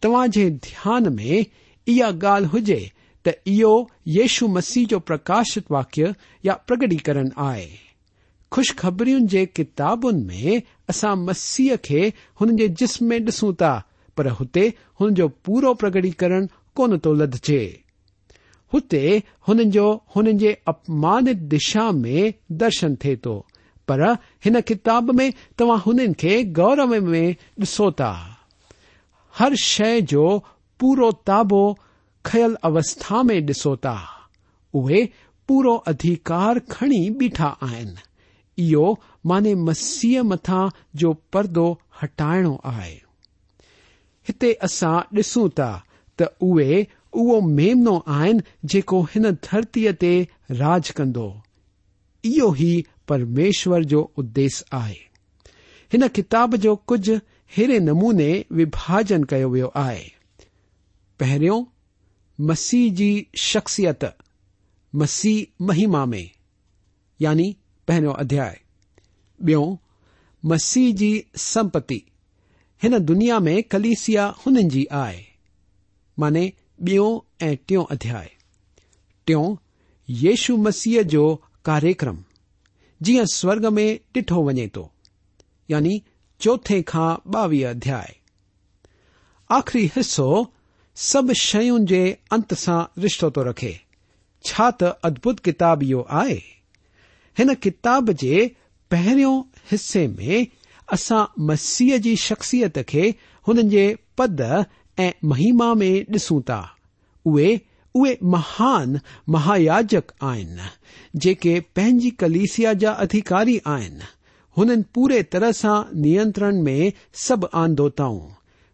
تی 0.00 0.48
دیا 0.50 0.98
میں 0.98 1.42
یہ 1.86 2.04
گال 2.22 2.44
ہوجائے 2.44 2.88
تو 3.22 3.86
یشو 4.06 4.48
مسیح 4.48 4.84
جو 4.90 4.98
پرکاشت 4.98 5.58
واقیہ 5.70 6.06
یا 6.42 6.54
پرگڑیکرن 6.54 7.28
آئے۔ 7.36 7.70
خوشخبری 8.50 9.14
جی 9.20 9.46
کتابن 9.46 10.26
میں 10.26 10.60
اصا 10.88 11.14
مسیح 11.14 11.74
کے 11.82 12.10
ان 12.40 12.56
کے 12.56 12.68
جسم 12.68 13.08
میں 13.08 13.18
ڈسوں 13.18 13.52
تا، 13.52 13.78
پر 14.16 14.26
ہوتے 14.40 14.70
انجو 15.00 15.28
پورا 15.28 15.72
پرگڑی 15.72 16.10
کرن 16.10 16.46
کون 16.74 16.98
تو 16.98 17.14
لدجے۔ 17.14 17.72
ہوتے 18.72 19.18
انجوی 19.48 20.52
اپمان 20.66 21.24
دشا 21.32 21.90
میں 21.90 22.52
درشن 22.52 22.96
تھے 22.96 23.16
تو۔ 23.16 23.42
پر 23.88 24.00
کتاب 24.66 25.10
میں 25.14 25.30
تا 25.56 25.64
ان 25.86 26.12
کے 26.12 26.42
گورو 26.56 26.86
میں 26.86 27.32
ڈسو 27.58 27.90
تر 27.90 29.54
شے 29.62 30.00
جو 30.08 30.26
پورا 30.80 31.10
تابو 31.24 31.64
کل 32.24 32.54
اوستھا 32.62 33.22
میں 33.22 33.40
ڈسو 33.40 33.74
تے 33.76 35.04
پورا 35.48 35.72
ادھیکار 35.86 36.56
کھڑی 36.68 37.08
بٹھا 37.10 37.52
مانے 39.24 39.54
مسیح 39.54 40.20
مت 40.22 40.50
جو 40.94 41.12
ہٹائن 42.02 42.46
آئے 42.64 42.96
اصا 44.60 44.92
ڈسوں 45.12 45.48
تا 45.48 45.72
تے 46.18 46.24
او 47.10 47.40
منو 47.40 47.98
آن 48.06 48.38
جن 48.62 49.24
درتی 49.42 50.22
راج 50.60 50.92
کرو 50.92 51.30
ہی 52.50 52.80
پرمیشور 53.06 53.82
ادیش 54.16 54.62
آتاب 54.72 56.56
جو 56.56 56.76
کھج 56.76 57.10
اڑے 57.56 57.78
نمونے 57.78 58.42
وباجن 58.50 59.24
کیا 59.24 59.46
ویو 59.46 59.68
آئے۔ 59.74 60.08
پہرو 61.18 61.64
مسیح 62.38 62.94
کی 62.94 63.24
شخصیت، 63.40 64.04
مسیح 64.92 65.44
مہیما 65.60 66.04
میں 66.04 66.24
یعنی 67.20 67.52
پہرو 67.86 68.12
ادیا 68.12 68.52
مسیح 70.42 70.96
کی 70.96 71.22
سمپتی 71.34 71.98
ہن 72.84 73.08
دنیا 73.08 73.38
میں 73.38 73.62
کلیسیا 73.62 74.32
ان 74.46 74.68
جی 74.68 74.84
مانے 76.18 76.50
بیوں 76.78 77.20
ٹھیک 77.38 77.72
ادیا 77.90 78.22
ٹھو 79.24 79.54
یشو 80.08 80.56
مسیح 80.56 81.02
جو 81.02 81.36
کاریہکرم 81.62 82.16
جی 83.00 83.18
سورگ 83.32 83.74
میں 83.74 83.98
ڈٹھو 84.12 84.44
وجے 84.44 84.68
تو 84.68 84.88
یعنی 85.68 85.98
چوتھے 86.38 86.82
کا 86.82 87.16
باوی 87.24 87.66
ادیا 87.66 88.02
آخری 89.48 89.88
حصو 89.96 90.42
سب 90.94 91.22
شیون 91.40 91.86
کے 91.86 92.14
ات 92.30 92.58
سے 92.58 93.00
رشتہ 93.00 93.26
تو 93.26 93.50
رکھے۔ 93.50 93.72
تدبت 94.78 95.44
کتاب 95.44 95.82
یہ 95.82 96.34
کتاب 97.60 98.10
کے 98.20 98.48
پہروں 98.88 99.42
حصے 99.74 100.06
میں 100.06 100.44
اصا 100.88 101.24
مسیح 101.36 101.94
کی 102.04 102.16
شخصیت 102.16 102.78
کے 102.86 103.10
اند 103.46 104.40
مہیم 105.22 105.78
میں 105.78 106.12
ڈسوں 106.12 106.40
تا۔ 106.40 106.62
اوے 107.96 108.14
مہان 108.20 108.94
مہایاجک 109.26 110.12
آن 110.20 110.56
جے 111.14 111.60
پنجی 111.60 112.10
کلیسیا 112.10 112.72
جا 112.72 112.90
ادھیکاری 112.90 113.58
آن 113.64 114.82
پورے 114.82 115.22
ترحا 115.22 115.82
نن 115.92 116.64
میں 116.64 116.90
سب 117.14 117.36
آندو 117.52 117.88
تاؤں 117.88 118.28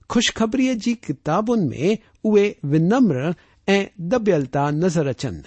خوشخبری 0.08 0.74
جی 0.74 0.94
کتابن 0.94 1.68
میں 1.68 1.92
اوے 2.24 2.52
ونمر 2.62 3.30
دبیل 3.96 4.44
تا 4.44 4.70
نظر 4.70 5.06
اچن۔ 5.06 5.40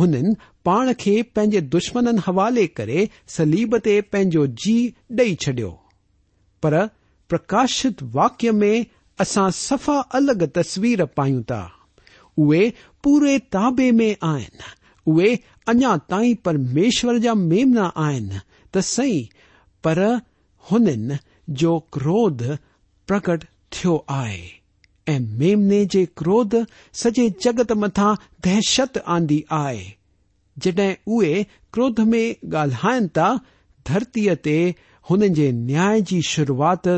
ہن 0.00 0.34
پان 0.64 0.94
کے 0.94 1.22
پے 1.22 1.46
دشمن 1.46 2.04
ن 2.04 2.18
حوالے 2.18 2.66
کری 2.66 3.06
سلیب 3.26 3.78
تینو 3.78 4.46
جی 4.46 4.90
ڈی 5.10 5.34
چڈی 5.34 5.64
پر 6.62 6.74
پکاشت 7.26 8.04
واقیہ 8.12 8.50
میں 8.50 8.80
اصا 9.18 9.50
سفا 9.50 10.00
الگ 10.12 10.44
تصویر 10.54 11.04
پائن 11.04 11.42
تا۔ 11.42 11.66
تابے 13.50 13.90
میں 13.90 14.14
آن 14.20 14.40
اجا 15.66 15.94
تائی 16.08 16.34
پرمیشر 16.34 17.08
تی 18.74 19.24
پروھ 19.84 20.80
پرگٹ 23.08 23.44
تھو 23.70 23.98
کود 26.14 26.54
سجے 26.94 27.28
جگت 27.40 27.72
مت 27.72 28.00
دہشت 28.44 28.98
آند 29.06 29.32
آئی 29.50 29.84
جڈ 30.56 30.80
اے 30.80 31.42
کوھ 31.70 32.00
میں 32.00 32.32
گالائن 32.52 33.06
ترتی 33.86 34.26
نیا 35.52 35.92
شروعات 36.28 36.88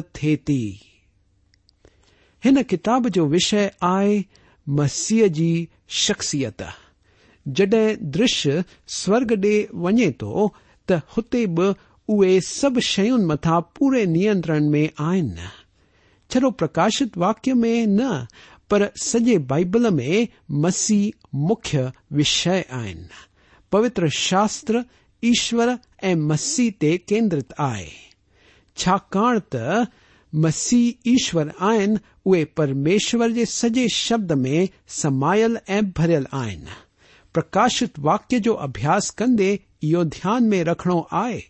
وش 3.16 3.55
آئے 3.81 4.22
مسی 4.68 5.28
جی 5.28 5.66
شخصیت 5.88 6.62
جڈ 7.46 7.74
دش 8.00 8.48
سرگ 8.87 9.35
ڈی 9.35 9.66
وجے 9.72 10.11
تو 10.12 10.48
ہوتے 10.88 11.46
بھی 11.46 11.68
اے 12.09 12.40
سب 12.40 12.81
شیون 12.81 13.26
متا 13.28 13.61
پورے 13.61 14.04
نیترن 14.04 14.70
میں 14.70 14.87
آن 14.98 15.28
چرو 16.28 16.50
پرکاشت 16.50 17.18
واقع 17.18 17.50
میں 17.54 17.87
ن 17.87 18.00
پر 18.68 18.83
سجے 19.04 19.38
بائبل 19.38 19.90
میں 19.90 20.24
مسیح 20.48 21.11
مخ 21.33 21.74
وشی 22.11 22.61
آ 22.70 22.85
پوتر 23.70 24.07
شاستر 24.07 24.74
ایشور 25.20 25.68
ای 26.02 26.14
مسیح 26.14 26.70
تیدرت 26.78 27.52
آئےک 27.59 29.16
ت 29.50 29.57
مسیح 30.33 30.93
ایشوری 31.05 32.45
پرمیشور 32.45 33.45
سج 33.45 33.81
شبد 33.95 34.31
میں 34.31 34.67
سمائل 34.88 35.57
برل 35.97 36.25
آئی 36.31 36.57
پرشت 37.35 38.01
واقع 38.03 38.37
جو 38.37 38.59
ابیاس 38.59 39.14
کندے 39.14 39.57
یہ 39.83 39.97
دیا 39.97 40.38
میں 40.41 40.64
رکھنو 40.64 41.03
آئے۔ 41.11 41.41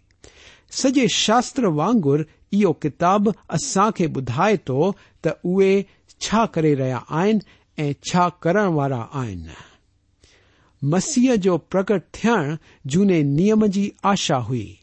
سجے 0.70 1.06
شاستر 1.14 1.64
وگر 1.64 2.22
یہ 2.52 2.66
کتاب 2.66 3.28
اصا 3.48 3.90
کے 3.90 4.06
بدائے 4.06 4.56
تو، 4.56 4.92
تہ 5.20 5.46
رہا 6.74 8.28
کرا 8.28 8.68
مسیح 10.82 11.30
جو 11.34 11.58
پرکٹ 11.58 12.12
تھونے 12.12 13.22
نیم 13.22 13.70
کی 13.70 13.90
آشا 14.02 14.44
ہوئی۔ 14.44 14.74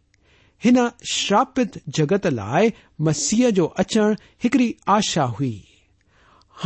شراپت 1.04 1.78
جگت 1.88 2.26
لائے 2.26 2.70
مسیح 3.00 3.50
جو 3.50 3.70
اچن 3.78 4.14
ایکڑی 4.44 4.72
آشا 4.86 5.26
ہوئی 5.26 5.60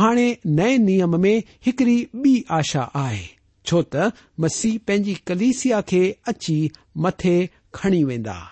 ہانے 0.00 0.34
نئے 0.44 0.76
نیم 0.76 1.20
میں 1.20 1.40
ایکڑی 1.66 2.04
بی 2.14 2.42
آشا 2.48 3.08
چوت 3.64 3.96
مسیحی 4.38 5.14
کلیسیا 5.26 5.80
کے 5.80 6.12
اچھی 6.26 6.68
مت 6.96 7.22
کنی 7.72 8.04
وینا 8.04 8.44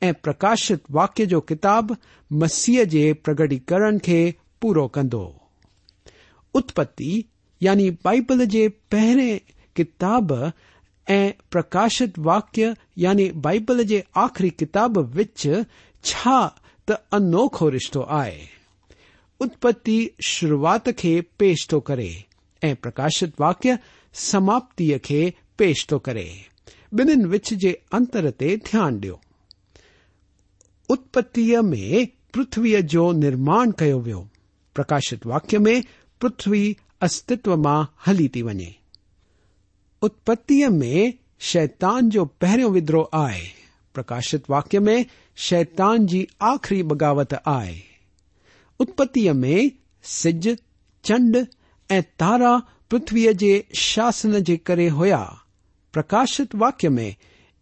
ای 0.00 0.12
پرکاشت 0.12 0.72
واقیہ 0.90 1.24
جو 1.24 1.40
کتاب 1.40 1.84
مسیح 2.30 2.80
کے 2.90 3.12
پرگٹی 3.12 4.30
پورا 4.60 4.86
کرپتی 6.54 7.20
یعنی 7.60 7.90
بائبل 7.90 8.50
کے 8.50 8.68
پہرے 8.68 9.38
کتاب 9.72 10.32
پرشت 11.06 12.18
واق 12.18 12.58
یعنی 12.96 13.32
بائبل 13.32 13.86
کے 13.86 14.02
آخری 14.14 14.50
کتاب 14.50 14.98
وچوکھو 14.98 17.70
رشتہ 17.70 17.98
آئے۔ 18.08 18.46
اتپت 19.40 19.90
شروعات 20.26 20.88
کے 20.96 21.20
پیش 21.36 21.68
تو 21.68 21.80
کری 21.80 22.12
پرکاشت 22.60 23.24
واقع 23.38 23.68
سماپتی 24.14 24.92
کے 25.02 25.30
پیش 25.56 25.86
تو 25.86 25.98
کرے۔ 25.98 26.28
بن 26.92 27.34
وچ 27.34 27.54
کے 27.62 27.74
اتر 27.92 28.30
تی 28.30 28.56
دن 28.56 29.00
ڈیو 29.00 29.14
اتپتی 30.88 31.56
میں 31.56 32.04
پرتوی 32.34 32.82
جو 32.82 33.12
نرم 33.12 33.70
کیا 33.70 33.96
ویو۔ 33.96 34.22
پرکاشت 34.74 35.14
واقیہ 35.24 35.58
میں 35.58 35.80
پتوی 36.18 36.74
استو 37.00 37.56
میں 37.56 38.08
ہلی 38.08 38.28
تھی 38.28 38.42
وے 38.42 38.81
اتپت 40.02 40.52
میں 40.70 41.10
شیتان 41.40 42.08
جو 42.08 42.24
پہرو 42.24 42.72
ودروہ 42.72 43.04
آئے۔ 43.12 43.48
پرکاشت 43.94 44.36
واقیہ 44.48 44.80
میں 44.80 45.04
شیتان 45.36 46.06
کی 46.06 46.06
جی 46.06 46.26
آخری 46.38 46.82
بغاوت 46.82 47.34
آئے۔ 47.44 47.80
اتپت 48.80 49.18
میں 49.34 49.68
سج 50.04 50.48
چنڈ 51.02 51.36
ای 51.90 52.00
تارا 52.16 52.56
پتوی 52.88 53.34
کے 53.34 53.62
شاسن 53.74 54.44
جی 54.44 54.88
ہوا 54.88 55.26
پرکاشت 55.94 56.54
واقیہ 56.54 56.90
میں 56.90 57.10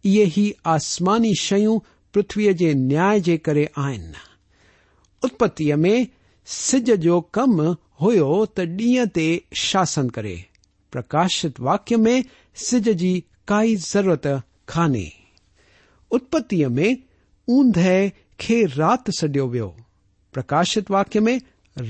یہی 0.03 0.51
آسمانی 0.63 1.31
شیوں 1.41 1.79
پرتوی 2.13 2.53
کے 2.53 2.73
نیا 2.73 3.13
کرتپتی 3.43 5.75
میں 5.75 6.03
سج 6.45 6.91
جو 7.01 7.21
کم 7.21 7.73
ہو 8.01 8.45
شاسن 9.51 10.11
کرے۔ 10.11 10.35
پراشت 10.93 11.61
و 11.61 11.63
واقع 11.63 11.95
میں 11.97 12.21
سج 12.55 12.85
کی 12.85 12.93
جی 12.93 13.21
کائی 13.45 13.75
ضرورت 13.75 14.27
کھانی 14.65 15.09
اتپت 16.11 16.53
میں 16.53 16.93
ادہ 17.47 18.07
رات 18.77 19.09
سڈو 19.21 19.47
وی 19.47 19.59
پرکاشت 20.33 20.91
واقی 20.91 21.19
میں 21.19 21.39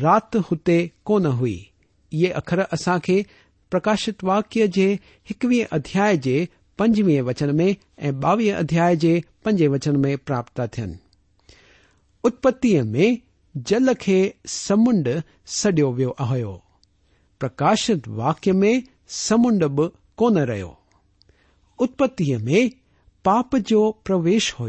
رات 0.01 0.35
ہوتے 0.35 0.87
کون 1.03 1.25
ہوئی۔ 1.25 1.63
یہ 2.11 2.33
اخر 2.33 2.59
اصاشت 2.71 4.23
واقع 4.23 4.59
کے 4.73 4.93
اکوی 5.29 5.63
ادیا 5.71 6.11
پنجوی 6.77 7.21
وچن 7.21 7.55
میں 7.55 7.73
بے 8.11 8.53
ادیا 8.53 8.89
پنج 9.43 9.63
وچن 9.67 10.01
میں 10.01 10.15
پراپت 10.15 10.61
تھن 10.71 10.93
اتپت 12.23 12.65
میں 12.85 13.15
جل 13.55 13.89
کے 13.99 14.29
سمند 14.47 15.07
سڈو 15.45 15.91
وی 15.91 16.05
ہو 16.05 16.70
پرشت 17.41 18.07
واقع 18.07 18.49
میں 18.49 18.79
سمنڈ 19.07 19.63
ب 19.63 19.81
کون 20.15 20.37
رہتی 20.37 22.35
میں 22.35 22.69
پاپ 23.23 23.55
جو 23.67 23.91
پرویش 23.91 24.55
ہو 24.59 24.67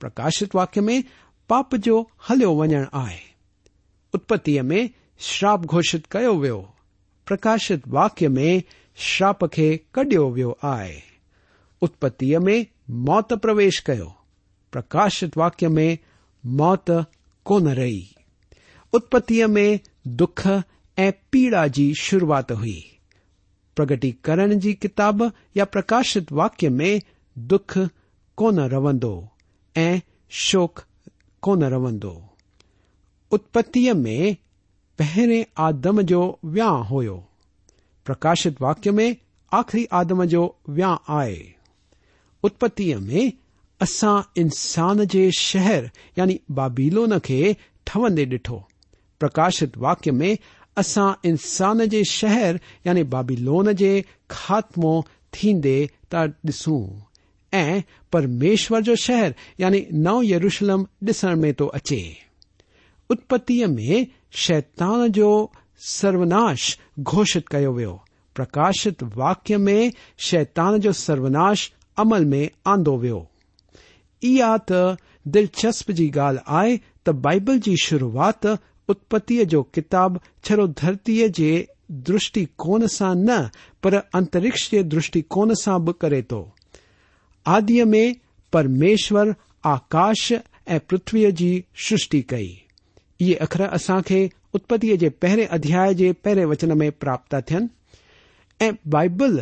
پرکاشت 0.00 0.54
واق 0.54 0.78
میں 0.78 0.82
میں 0.82 1.00
پاپ 1.48 1.74
جو 1.84 2.04
ہلو 2.30 2.56
وی 2.56 2.74
اتپتی 4.14 4.60
میں 4.60 4.86
شراپ 5.18 5.60
گھوشت 5.70 6.10
کیا 6.10 6.30
وی 6.30 6.50
پرکاشت 7.24 7.88
واقع 7.90 8.24
میں 8.24 8.58
شراپ 8.96 9.52
کے 9.52 9.78
کڈی 9.90 10.16
وی 10.16 10.42
آئے 10.62 11.00
اتپت 11.82 12.22
میں 12.42 12.64
موت 12.88 13.32
پرویش 13.42 13.80
کرکاشت 13.80 15.38
واقع 15.38 15.66
میں 15.66 15.96
موت 16.44 16.90
کون 17.42 17.66
ری 17.66 18.04
اتپتی 18.92 19.46
میں 19.46 19.76
دکھ 20.08 20.46
پیڑا 21.30 21.66
جی 21.66 21.92
شروعات 22.02 22.52
ہوئی 22.52 22.80
پرگٹین 23.76 24.60
کی 24.60 24.72
کتاب 24.72 25.22
یا 25.54 25.64
پرکاشت 25.64 26.18
واقیہ 26.30 26.68
میں 26.68 26.98
دخ 27.36 27.78
کون 28.34 28.58
رو 28.58 29.26
شوق 30.30 30.80
کون 31.40 31.62
روپت 31.62 33.78
میں 33.94 34.32
پہرے 34.96 35.42
آدم 35.56 36.00
جو 36.00 36.36
ویاح 36.42 36.70
ہوکاشت 36.70 38.48
واقیہ 38.60 38.92
میں 38.92 39.12
آخری 39.52 39.84
آدم 39.90 40.24
جو 40.24 40.52
وا 40.68 40.96
آئے 41.08 41.52
اتپتی 42.42 42.94
میں 42.94 43.30
اصا 43.80 44.20
انسان 44.34 45.06
کے 45.06 45.30
شہر 45.38 45.84
یعنی 46.16 46.36
بابیلون 46.54 47.12
کے 47.22 47.52
ٹوندے 47.84 48.24
ڈھٹو 48.24 48.58
پرکاشت 49.18 49.64
واقع 49.76 50.10
میں 50.10 50.34
اصا 50.78 51.12
انسان 51.22 51.88
کے 51.88 52.02
شہر 52.10 52.56
یعنی 52.84 53.02
بابی 53.02 53.36
لو 53.36 53.62
کے 53.78 54.02
خاتمو 54.28 55.00
ٹے 55.30 55.86
تا 56.08 56.18
ڈسوں۔ 56.44 56.88
ایمشور 57.52 58.80
جو 58.80 58.94
شہر 58.94 59.30
یعنی 59.58 59.84
نو 59.90 60.22
یرروشل 60.22 60.70
ڈسن 61.02 61.40
میں 61.40 61.52
تو 61.52 61.70
اچے۔ 61.74 62.12
اتپتی 63.10 63.66
میں 63.66 64.04
شیتان 64.32 65.12
جو 65.12 65.46
سروناش 65.78 66.78
گھوشت 67.10 67.48
کرو 67.48 67.96
پرکاشت 68.36 69.04
واقیہ 69.16 69.56
میں 69.56 69.90
شیتان 70.18 70.80
جو 70.80 70.92
سروناش 70.92 71.70
امل 71.96 72.24
میں 72.24 72.46
آد 72.64 72.88
و 72.88 73.20
دلچسپ 75.24 75.90
کی 75.96 76.14
گال 76.14 76.36
ہے 76.50 76.76
ت 77.04 77.08
بائبل 77.08 77.60
کی 77.60 77.74
شروعات 77.82 78.46
اتپت 78.88 79.32
جو 79.48 79.62
کتاب 79.62 80.16
چرو 80.42 80.66
دھرتی 80.66 81.26
درشٹکو 81.88 82.78
سے 82.88 83.14
ن 83.14 83.30
پر 83.82 83.94
اترکش 84.12 84.68
کے 84.68 84.82
درشٹکو 84.82 85.54
سے 85.54 85.92
کرے 85.98 86.22
تو 86.22 86.44
آدی 87.46 87.82
میں 87.84 88.12
پرمیشور 88.52 89.26
آکاش 89.64 90.32
ای 90.66 90.78
پتھوی 90.78 91.60
سٹ 91.76 92.14
یہ 93.20 93.34
اخر 93.40 93.60
اصا 93.60 94.00
کے 94.00 94.28
اتپتی 94.54 94.96
کے 94.96 95.10
پہرے 95.10 95.44
ادیا 95.44 96.12
پہرے 96.22 96.44
وچن 96.44 96.78
میں 96.78 96.90
پراپت 96.90 97.34
تھن 97.46 97.66
بائبل 98.84 99.38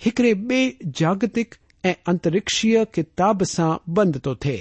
ایکڑے 0.00 0.34
بی 0.34 0.70
جاگتک 0.94 1.54
ایترکشی 1.84 2.74
کتاب 2.92 3.42
سے 3.44 3.62
بند 3.86 4.16
تو 4.22 4.34
تے 4.34 4.56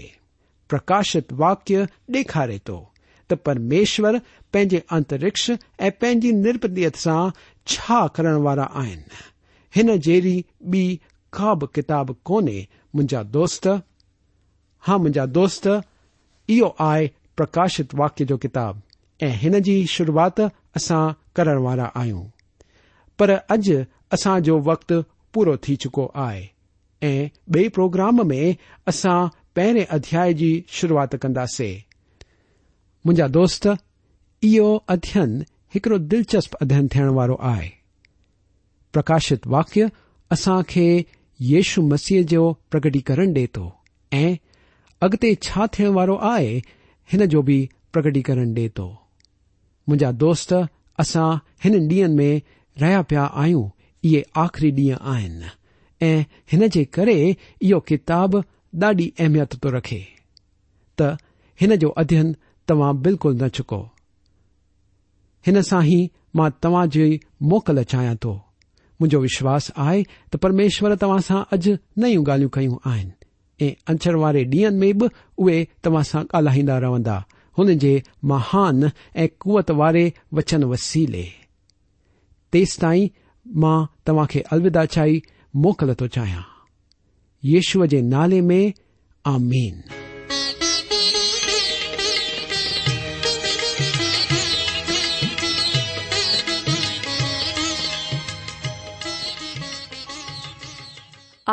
پرکاشت 0.69 1.34
واقیہ 1.38 1.80
ڈکھارے 2.08 2.58
تو 2.63 2.84
ت 3.28 3.34
پرمیشور 3.44 4.13
پے 4.52 4.63
اترکش 4.92 5.52
پینی 6.00 6.32
نرپ 6.32 6.63
دا 6.63 7.30
چھ 7.66 7.92
کرا 8.13 9.96
جڑی 9.96 10.42
بیتاب 10.62 12.24
کون 12.24 12.48
مجا 12.94 13.22
دوست۔ 13.34 13.68
ہاں 14.88 14.98
مجا 14.98 15.26
دوست 15.36 15.68
پرکاشت 17.36 17.96
واقیہ 17.98 18.26
جو 18.26 18.38
کتاب۔ 18.38 18.78
اِن 19.20 19.54
کی 19.54 19.60
جی 19.60 19.86
شروعات 19.86 20.40
اصا 20.76 21.08
کرا 21.34 21.86
آئوں 21.96 22.26
پر 23.18 23.36
اج 23.50 23.72
اصا 24.12 24.40
جو 24.40 24.60
وقت 24.66 24.94
پورا 25.34 25.56
تھی 25.56 25.76
چکو 25.76 26.12
آئے۔ 26.13 27.28
بے 27.48 27.70
پوگرام 27.70 28.28
میں 28.28 28.54
اصا 28.86 29.26
پہ 29.54 29.74
ادیا 29.90 30.32
جی 30.32 30.62
شروعات 30.68 31.16
كندے 31.22 31.87
مجا 33.08 33.28
دور 33.34 33.67
یہ 34.43 34.78
ادھین 34.93 35.41
ایکڑو 35.74 35.98
دلچسپ 36.12 36.56
ادھینارے 36.62 37.70
پرکاشت 38.93 39.48
واقیہ 39.48 39.86
اصا 40.32 40.60
خي 40.70 40.89
شو 41.63 41.82
مسیح 41.84 42.22
جو 42.30 42.54
پرگٹىكرن 42.72 43.34
ڈے 43.34 43.46
تو 43.54 43.70
اگتے 45.02 45.34
چھنوارو 45.41 46.15
آئنو 46.30 47.41
بي 47.41 47.65
پرگٹىكرن 47.93 48.54
ڈے 48.54 48.67
تو 48.76 48.88
ما 49.88 49.96
دس 50.22 50.52
ان 51.63 51.88
ڈيں 51.88 52.08
ميں 52.17 52.39
ريا 52.78 53.02
پيا 53.10 53.28
آئوں 53.43 53.67
یہ 54.04 54.22
آخری 54.46 54.72
ڈيہ 54.72 54.96
آن 55.13 55.41
كاب 58.08 58.36
ڈى 58.74 59.10
اہميت 59.20 59.56
تو 59.62 59.78
ركھے 59.78 60.04
تيو 60.98 61.89
ادھين 61.98 62.34
تا 62.67 62.91
بالکل 63.03 63.38
نہ 63.38 63.47
چکو 63.47 63.84
ان 65.45 65.62
سا 65.63 65.84
ہی 65.84 66.06
ماں 66.36 66.49
تعاجی 66.62 67.17
موقل 67.41 67.84
چاہیا 67.84 68.13
تو 68.21 68.38
منجو 68.99 69.21
وشواس 69.21 69.69
آئے 69.75 70.03
تو 70.32 70.38
پرمیشور 70.38 70.95
تواسا 70.95 71.41
اج 71.51 71.69
نئی 71.97 72.17
گالو 72.27 72.49
کئی 72.49 72.67
آن 72.86 73.10
ایچروارے 73.60 74.43
ڈیئن 74.43 74.80
میں 74.80 74.91
بھی 74.93 75.08
اوے 75.36 75.63
تماسا 75.84 76.21
گالائی 76.34 76.65
رہندا 76.67 77.19
ان 77.58 77.77
کے 77.80 77.97
مہان 78.23 78.84
ای 79.15 79.27
کُوت 79.27 79.71
والے 79.71 80.10
وچن 80.32 80.63
وسیلے 80.63 81.25
تیس 82.53 82.77
تائی 82.77 83.08
تا 84.06 84.13
الداچائی 84.51 85.19
موقع 85.53 85.93
تو 85.93 86.08
چاہیا 86.08 86.41
یشو 87.43 87.86
کے 87.88 88.01
نالے 88.03 88.41
میں 88.41 88.65
آمین 89.25 89.80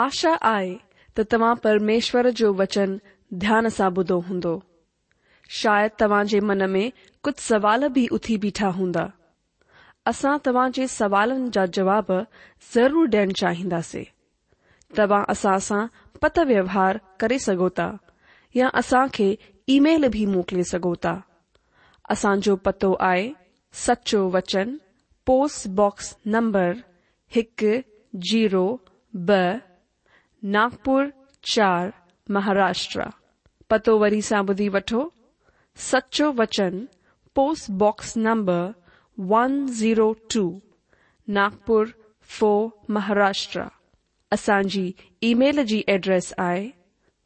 آشا 0.02 0.30
آهي 0.50 0.70
ته 1.14 1.22
توهان 1.32 1.58
پرميشور 1.64 2.28
جو 2.38 2.48
وچن 2.60 2.94
ڌيان 3.42 3.68
سان 3.74 3.90
ٻڌو 3.96 4.16
هوندو. 4.28 4.54
شايد 5.58 5.92
توهان 6.02 6.30
جي 6.30 6.40
من 6.48 6.64
۾ 6.76 6.82
ڪجهه 7.24 7.44
سوال 7.48 7.88
به 7.98 8.08
اٿي 8.16 8.36
بيٺا 8.44 8.70
هوندا. 8.78 9.04
اسان 10.12 10.40
توهان 10.46 10.74
جي 10.78 10.86
سوالن 10.94 11.44
جا 11.56 11.64
جواب 11.76 12.10
ضرور 12.72 13.06
ڏيڻ 13.12 13.34
چاهينداسين. 13.40 14.08
توهان 14.96 15.24
اسان 15.34 15.58
سان 15.66 15.82
پت 16.20 16.38
ويوهار 16.48 16.98
ڪري 17.20 17.38
سگهو 17.46 17.68
ٿا 17.78 17.88
يا 18.58 18.70
اسان 18.80 19.12
کي 19.18 19.28
اي 19.68 19.76
ميل 19.84 20.08
به 20.16 20.24
موڪلي 20.32 20.64
سگهو 20.72 20.94
ٿا. 21.06 21.14
اسان 22.16 22.42
جو 22.48 22.56
پتو 22.64 22.90
آهي 23.10 23.28
سچو 23.84 24.24
وچن 24.34 24.74
پوسٽ 25.26 25.70
باڪس 25.78 26.10
نمبر 26.34 26.74
هڪ 27.36 27.58
زيرو 28.32 28.66
به 29.30 29.44
ناگپر 30.44 31.08
چار 31.42 31.88
مہاراشٹر 32.26 33.08
پتو 33.70 33.98
وی 33.98 34.20
سا 34.20 34.40
بدھ 34.48 34.62
وٹو 34.72 35.02
سچو 35.76 36.32
وچن 36.38 36.84
post 37.36 37.70
box 37.80 38.16
number 38.16 38.70
one 39.18 39.64
zero 39.78 40.12
two 40.34 40.48
Nagpur 41.28 41.86
four 42.30 42.68
Maharashtra 42.88 43.66
اچانى 44.32 44.90
ای 45.22 45.34
ميل 45.34 45.64
كى 45.68 45.80
address 45.88 46.32
آئى 46.38 46.70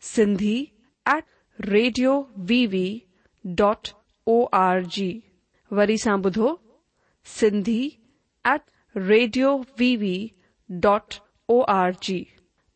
set 0.03 1.25
radio 1.59 2.23
V V 2.49 2.97
dot 3.45 3.89
O 4.27 4.43
R 4.55 4.81
G 4.91 5.11
و 5.71 5.85
سدھی 7.27 7.89
at 8.45 8.71
radio 8.95 9.57
V 9.79 9.97
V 9.97 10.17
dot 10.71 11.15
O 11.49 11.63
R 11.71 11.91
G 12.03 12.23